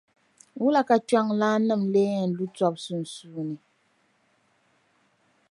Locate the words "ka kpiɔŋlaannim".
0.87-1.81